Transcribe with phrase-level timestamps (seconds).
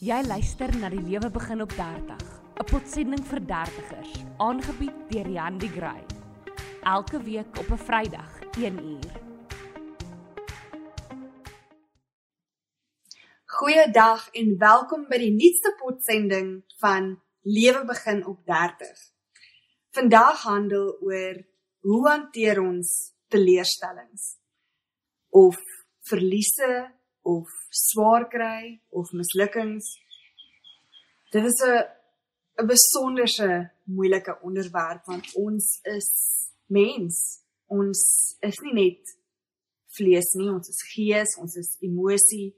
[0.00, 2.20] Jy luister na die lewe begin op 30,
[2.56, 6.00] 'n potsending vir dertigers, aangebied deur Jan die Gray.
[6.82, 9.12] Elke week op 'n Vrydag, 1uur.
[13.44, 19.12] Goeiedag en welkom by die nuutste potsending van Lewe begin op 30.
[19.90, 21.44] Vandag handel oor
[21.80, 24.38] hoe hanteer ons teleurstellings
[25.28, 25.60] of
[26.00, 29.98] verliese of swaar kry of mislukkings.
[31.30, 31.84] Dit is 'n
[32.60, 36.10] 'n besonderse moeilike onderwerp want ons is
[36.66, 37.42] mens.
[37.66, 38.00] Ons
[38.40, 39.16] is nie net
[39.96, 42.54] vlees nie, ons is gees, ons is emosie.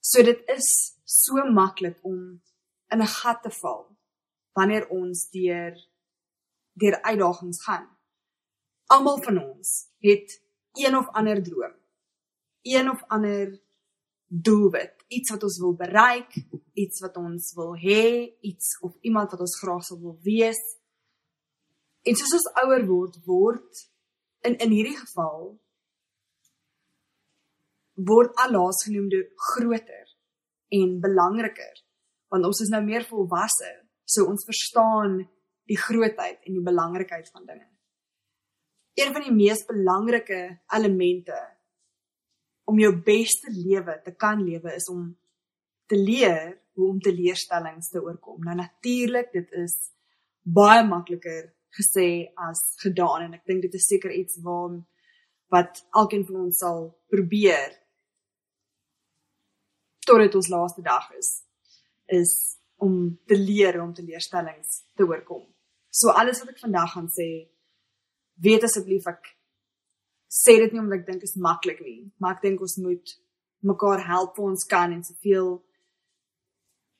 [0.00, 0.68] So dit is
[1.04, 2.40] so maklik om
[2.92, 3.96] in 'n gat te val
[4.52, 5.74] wanneer ons deur
[6.74, 7.88] deur uitdagings gaan.
[8.86, 10.42] Almal van ons het
[10.74, 11.74] een of ander droom
[12.74, 13.54] een of ander
[14.28, 16.34] doelwit, iets wat ons wil bereik,
[16.72, 20.60] iets wat ons wil hê, iets of iemand wat ons graag sou wil wees.
[22.04, 23.88] En soos ons ouer word, word
[24.46, 25.56] in in hierdie geval
[28.08, 30.06] word allaas genoemde groter
[30.78, 31.82] en belangriker
[32.30, 33.70] want ons is nou meer volwasse
[34.08, 35.18] so ons verstaan
[35.68, 37.66] die grootheid en die belangrikheid van dinge.
[38.96, 40.40] Een van die mees belangrike
[40.74, 41.36] elemente
[42.68, 45.08] om jou beste lewe te kan lewe is om
[45.88, 48.42] te leer hoe om teleurstellings te oorkom.
[48.44, 49.76] Nou natuurlik, dit is
[50.44, 54.78] baie makliker gesê as gedaan en ek dink dit is seker iets waar
[55.52, 56.80] wat elkeen van ons sal
[57.12, 57.72] probeer
[60.08, 61.30] tot dit ons laaste dag is
[62.20, 62.32] is
[62.80, 62.94] om
[63.28, 65.42] te leer om teleurstellings te oorkom.
[65.90, 67.28] So alles wat ek vandag gaan sê,
[68.44, 69.32] weet asseblief ek
[70.28, 73.16] sê dit nie omdat ek dink dit is maklik nie, maar ek dink ons moet
[73.64, 75.56] mekaar help waar ons kan en soveel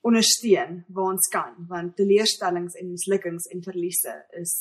[0.08, 4.54] ondersteun waar ons kan, want teleurstellings en mislukkings en verliese is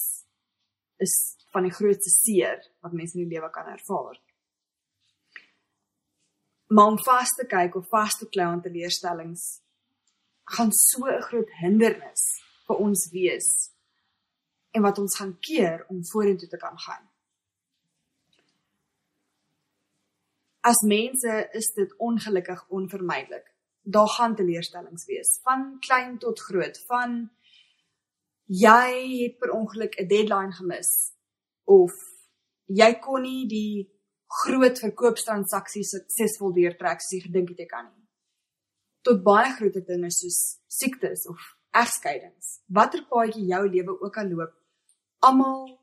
[0.98, 1.14] is
[1.54, 4.18] van die grootste seer wat mense in die lewe kan ervaar.
[6.74, 9.44] Maar om vas te kyk of vas te klou aan teleurstellings
[10.56, 12.24] gaan so 'n groot hindernis
[12.68, 13.50] vir ons wees
[14.72, 17.06] en wat ons gaan keer om vorentoe te kan gaan.
[20.68, 23.46] As mense is dit ongelukkig onvermydelik.
[23.82, 27.30] Daar gaan teleurstellings wees, van klein tot groot, van
[28.48, 28.90] jy
[29.24, 30.92] het per ongeluk 'n deadline gemis
[31.64, 31.94] of
[32.66, 33.92] jy kon nie die
[34.44, 38.08] groot verkoopstransaksie suksesvol deurtrek soos jy gedink het jy kan nie.
[39.02, 41.40] Tot baie groter dinge soos siektes of
[41.72, 42.60] egskeidings.
[42.68, 44.54] Watter paadjie jou lewe ook al loop,
[45.20, 45.80] almal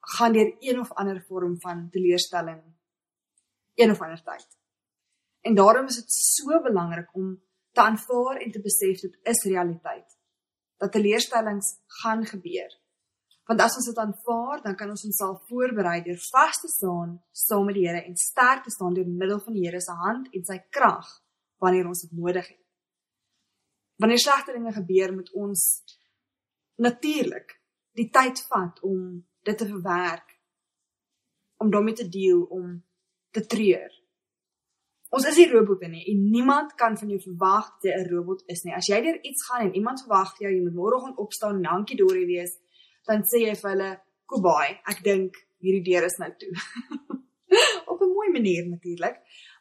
[0.00, 2.75] gaan deur een of ander vorm van teleurstelling
[3.76, 4.46] een of ander tyd.
[5.46, 7.36] En daarom is dit so belangrik om
[7.72, 10.18] te aanvaar en te besef dit is realiteit.
[10.76, 12.72] Dat teleurstellings gaan gebeur.
[13.46, 17.68] Want as ons dit aanvaar, dan kan ons onsself voorberei deur vas te staan saam
[17.68, 20.44] met die Here en sterk te staan deur middel van die Here se hand en
[20.44, 21.12] sy krag
[21.62, 22.64] wanneer ons dit nodig het.
[24.02, 25.62] Wanneer slegte dinge gebeur, moet ons
[26.82, 27.54] natuurlik
[27.96, 30.34] die tyd vat om dit te verwerk,
[31.62, 32.82] om daarmee te deel, om
[33.36, 33.92] te treur.
[35.14, 38.42] Ons is nie robotte nie en niemand kan van jou verwag dat jy 'n robot
[38.52, 38.74] is nie.
[38.74, 41.96] As jy deur iets gaan en iemand verwag jy jy moet môreoggend opstaan en dankie
[41.96, 42.52] Dorie wees,
[43.06, 46.52] dan sê jy vir hulle, "Goodbye, ek dink hierdie deur is nou toe."
[47.90, 49.16] Op 'n mooi manier natuurlik,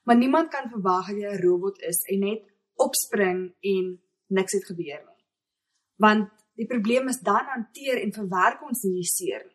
[0.05, 2.43] maar niemand kan verwag dat jy 'n robot is en net
[2.75, 5.23] opspring en niks het gebeur nie.
[5.97, 9.54] Want die probleem is dan hanteer en verwerk ons nie seer nie.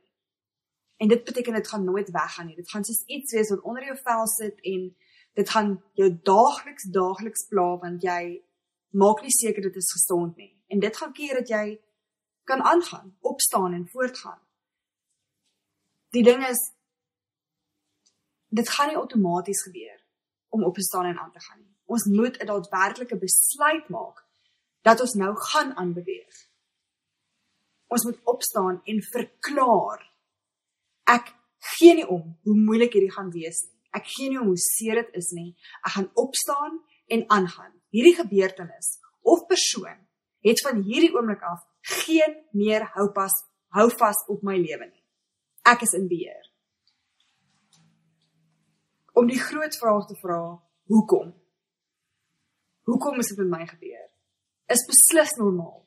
[1.01, 2.57] En dit beteken dit gaan nooit weggaan nie.
[2.57, 4.97] Dit gaan soos iets wees wat onder jou vel sit en
[5.33, 8.43] dit gaan jou daagliks daagliks pla want jy
[9.01, 10.53] maak nie seker dit is gesond nie.
[10.69, 11.81] En dit gaan keer dat jy
[12.45, 14.41] kan aangaan, opstaan en voortgaan.
[16.13, 16.61] Die ding is
[18.49, 20.05] dit gaan nie outomaties gebeur
[20.49, 21.77] om op te staan en aan te gaan nie.
[21.87, 24.27] Ons moet 'n daadwerklike besluit maak
[24.83, 26.47] dat ons nou gaan aanbeweeg.
[27.87, 30.10] Ons moet opstaan en verklaar
[31.11, 31.33] Ek
[31.77, 33.77] gee nie om hoe moeilik hierdie gaan wees nie.
[33.99, 35.51] Ek gee nie om hoe seer dit is nie.
[35.83, 36.79] Ek gaan opstaan
[37.11, 37.73] en aangaan.
[37.91, 39.99] Hierdie gebeurtenis of persoon
[40.47, 41.65] het van hierdie oomblik af
[42.01, 43.35] geen meer houpas
[43.75, 45.05] hou vas op my lewe nie.
[45.67, 46.47] Ek is in beheer.
[49.19, 50.41] Om die groot vraag te vra,
[50.91, 51.33] hoekom?
[52.89, 54.07] Hoekom is dit met my gebeur?
[54.71, 55.83] Is beslis normaal.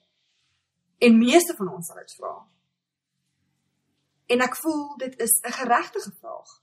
[1.03, 2.33] En meeste van ons sal dit vra.
[4.25, 6.61] En ek voel dit is 'n geregtige vraag.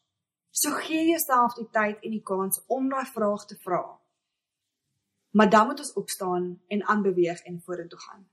[0.51, 4.01] So gee jouself die tyd en die kans om daai vraag te vra.
[5.31, 8.31] Maar dan moet ons opstaan en aanbeweeg en vorentoe gaan.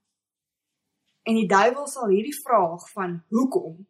[1.24, 3.88] En die duiwel sal hierdie vraag van hoekom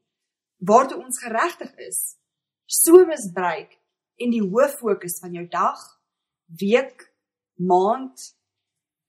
[0.57, 2.18] waartoe ons geregtig is,
[2.66, 3.78] so misbruik
[4.18, 5.78] en die hoof fokus van jou dag,
[6.45, 7.13] week,
[7.54, 8.38] maand,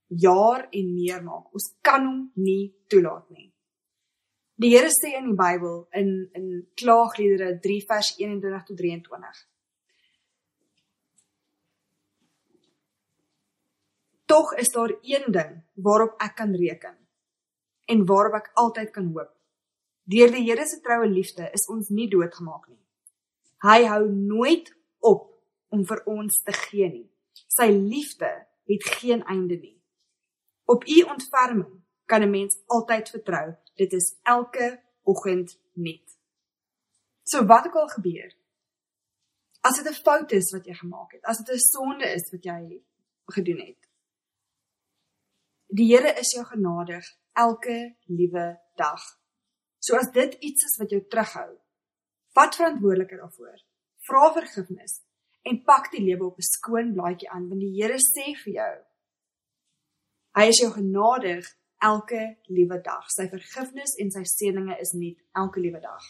[0.09, 1.53] jaar en meer maak.
[1.53, 3.49] Ons kan hom nie toelaat nie.
[4.59, 6.47] Die Here sê in die Bybel in in
[6.81, 9.45] Klaagliedere 3 vers 21 tot 23
[14.27, 16.97] Tog is daar een ding waarop ek kan reken
[17.87, 19.31] en waarop ek altyd kan hoop.
[20.11, 22.83] Deur die Here se troue liefde is ons nie doodgemaak nie.
[23.63, 25.31] Hy hou nooit op
[25.71, 27.07] om vir ons te gee nie.
[27.47, 28.35] Sy liefde
[28.67, 29.79] het geen einde nie.
[30.67, 31.79] Op u ontferming
[32.11, 33.55] kan 'n mens altyd vertrou.
[33.79, 36.17] Dit is elke oggend nuut.
[37.23, 38.31] So wat ook al gebeur,
[39.61, 42.45] as dit 'n fout is wat jy gemaak het, as dit 'n sonde is wat
[42.45, 42.83] jy
[43.27, 43.89] gedoen het,
[45.69, 47.05] Die Here is jou genadig
[47.37, 49.03] elke liewe dag.
[49.85, 51.51] So as dit iets is wat jou terughou,
[52.33, 53.59] vat verantwoordelikheid daarvoor.
[54.09, 55.03] Vra vergifnis
[55.45, 58.77] en pak die lewe op 'n skoon blaadjie aan want die Here sê vir jou
[60.39, 61.45] Hy is jou genadig
[61.79, 63.11] elke liewe dag.
[63.11, 66.05] Sy vergifnis en sy seëninge is nuut elke liewe dag.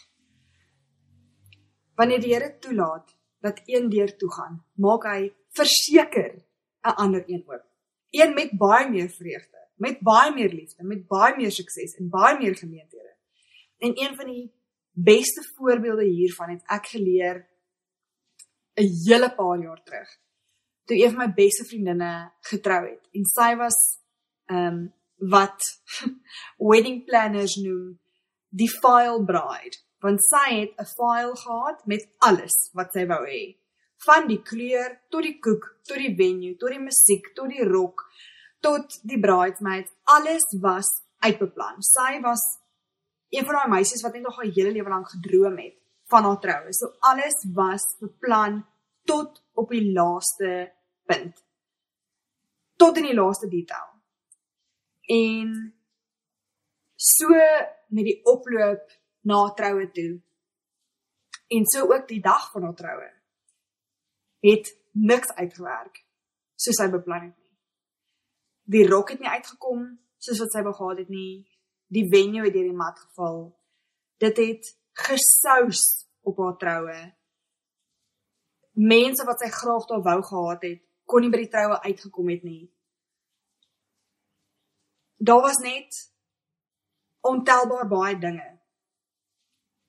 [1.95, 6.45] Wanneer die Here toelaat dat een deur toe gaan, maak hy verseker
[6.83, 7.69] 'n ander een oop
[8.09, 12.37] een met baie meer vreugde, met baie meer liefde, met baie meer sukses en baie
[12.37, 13.15] meer gemeenthede.
[13.77, 14.51] En een van die
[14.91, 17.47] beste voorbeelde hiervan het ek geleer
[18.75, 20.09] 'n hele paar jaar terug.
[20.85, 23.77] Toe een van my beste vriendinne getrou het en sy was
[24.45, 25.61] ehm um, wat
[26.71, 27.99] wedding planners noem
[28.49, 33.59] die file bride, want sy het 'n file gehad met alles wat sy wou hê
[34.05, 38.05] van die kleur tot die koek, tot die venue, tot die musiek, tot die rok,
[38.63, 40.87] tot die bridesmaids, alles was
[41.25, 41.83] uitbeplan.
[41.83, 42.43] Sy was
[43.29, 45.75] een van daai meisies wat net nog haar hele lewe lank gedroom het
[46.09, 46.73] van haar troue.
[46.73, 48.63] So alles was beplan
[49.05, 50.71] tot op die laaste
[51.05, 51.43] punt.
[52.79, 53.98] Tot in die laaste detail.
[55.09, 55.53] En
[56.95, 57.29] so
[57.89, 58.91] met die oploop
[59.25, 60.19] na troue toe
[61.49, 63.09] en so ook die dag van haar troue
[64.45, 66.03] het niks uitgewerk
[66.59, 67.55] soos hy beplan het nie.
[68.69, 69.85] Die rok het nie uitgekom
[70.21, 71.45] soos wat sy wou gehad het nie.
[71.89, 73.39] Die venue het deur die mat geval.
[74.21, 75.81] Dit het gesous
[76.27, 76.99] op haar troue.
[78.79, 82.43] Mense wat sy graag daar wou gehad het, kon nie by die troue uitgekom het
[82.45, 82.67] nie.
[85.19, 85.97] Daar was net
[87.21, 88.47] ontelbaar baie dinge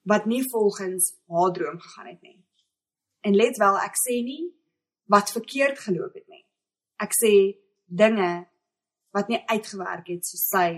[0.03, 2.39] wat nie volgens haar droom gegaan het nie.
[3.21, 4.51] En let wel, ek sê nie
[5.07, 6.43] wat verkeerd geloop het nie.
[6.99, 7.33] Ek sê
[7.87, 8.31] dinge
[9.15, 10.71] wat nie uitgewerk het soos sy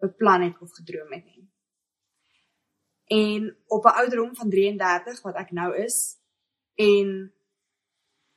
[0.00, 1.44] beplan het of gedroom het nie.
[3.10, 6.16] En op 'n ouderdom van 33 wat ek nou is
[6.74, 7.34] en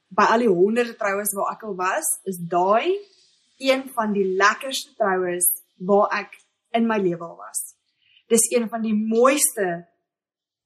[0.07, 2.99] by al die honderde troues waar ek al was, is daai
[3.63, 5.47] een van die lekkerste troues
[5.87, 6.35] waar ek
[6.77, 7.73] in my lewe al was.
[8.31, 9.83] Dis een van die mooiste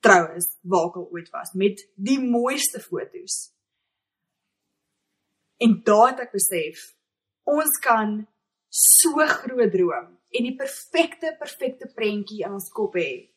[0.06, 3.38] troues waar ek al ooit was met die mooiste fotos.
[5.58, 6.84] En daar het ek besef
[7.48, 8.20] ons kan
[8.70, 13.32] so groot droom en die perfekte perfekte prentjie in ons kop hê.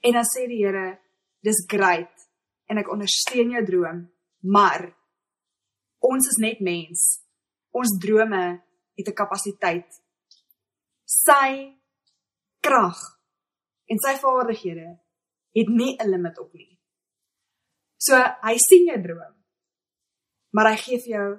[0.00, 0.94] En dan sê die Here,
[1.44, 2.28] dis great
[2.70, 4.04] en ek ondersteun jou droom,
[4.46, 4.86] maar
[6.06, 7.02] ons is net mens.
[7.70, 8.62] Ons drome
[8.96, 9.90] het 'n kapasiteit.
[11.04, 11.78] Sy
[12.60, 12.98] krag
[13.86, 14.98] en sy vaardighede
[15.58, 16.80] het nie 'n limit op nie.
[17.96, 19.34] So hy sien jou droom.
[20.50, 21.30] Maar hy gee vir jou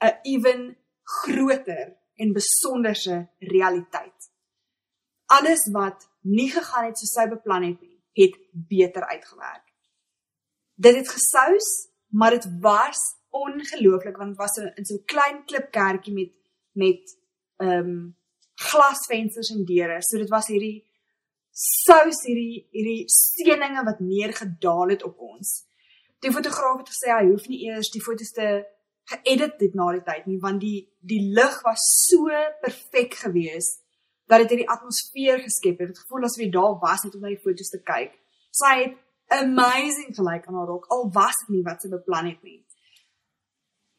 [0.00, 4.30] 'n ewen groter en besonderse realiteit.
[5.26, 9.72] Alles wat nie gegaan het soos hy beplan het nie, het beter uitgewerk.
[10.74, 11.68] Dit het gesous,
[12.08, 12.98] maar dit was
[13.44, 16.32] ongelooflik want dit was in so 'n klein klipkerkie met
[16.72, 17.02] met
[17.56, 18.16] ehm um,
[18.56, 20.02] glasvensters en deure.
[20.02, 20.84] So dit was hierdie
[21.56, 25.64] sous hierdie hierdie seëninge wat neergedaal het op ons.
[26.24, 28.48] Die fotograaf het gesê hy hoef nie eers die fotos te
[29.12, 32.28] geëdit het na die tyd nie want die die lig was so
[32.62, 33.82] perfek geweest
[34.26, 35.92] dat dit hierdie atmosfeer geskep het.
[35.92, 38.16] Dit gevoel asof jy daar was net om na die fotos te kyk.
[38.50, 38.96] Sy het
[39.40, 42.60] amazing gelyk aan haar rok al was dit nie wat sy beplan het nie.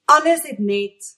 [0.07, 1.09] Alles het net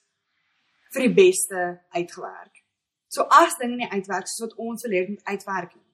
[0.94, 1.60] vir die beste
[1.94, 2.64] uitgewerk.
[3.08, 5.90] So as dinge nie uitwerk soos wat ons wil hê dit moet uitwerk nie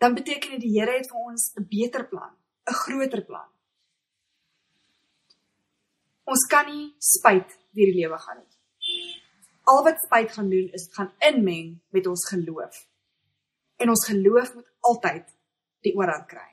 [0.00, 2.32] dan beteken dit die Here het vir ons 'n beter plan,
[2.70, 3.48] 'n groter plan.
[6.24, 8.56] Ons kan nie spyt deur die lewe gaan nie.
[9.64, 12.88] Al wat spyt gaan doen is dit gaan inmeng met ons geloof.
[13.76, 15.26] En ons geloof moet altyd
[15.80, 16.50] die oorhand kry.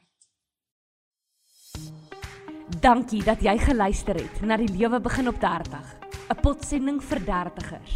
[2.68, 5.96] Dankie dat jy geluister het na die lewe begin op 30,
[6.28, 7.96] 'n potsending vir dertigers.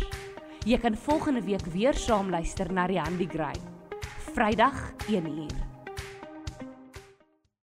[0.66, 3.60] Jy kan volgende week weer saam luister na die Gray.
[4.34, 5.71] Vrydag 1uur.